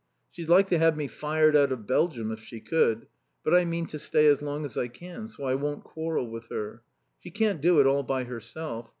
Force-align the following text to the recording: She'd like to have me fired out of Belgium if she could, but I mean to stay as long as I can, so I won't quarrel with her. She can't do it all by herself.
She'd 0.31 0.49
like 0.49 0.65
to 0.69 0.79
have 0.79 0.97
me 0.97 1.05
fired 1.05 1.55
out 1.55 1.71
of 1.71 1.85
Belgium 1.85 2.31
if 2.31 2.39
she 2.39 2.59
could, 2.59 3.05
but 3.43 3.53
I 3.53 3.65
mean 3.65 3.85
to 3.85 3.99
stay 3.99 4.25
as 4.25 4.41
long 4.41 4.65
as 4.65 4.75
I 4.75 4.87
can, 4.87 5.27
so 5.27 5.43
I 5.43 5.53
won't 5.53 5.83
quarrel 5.83 6.27
with 6.27 6.49
her. 6.49 6.81
She 7.19 7.29
can't 7.29 7.61
do 7.61 7.79
it 7.79 7.85
all 7.85 8.01
by 8.01 8.23
herself. 8.23 8.89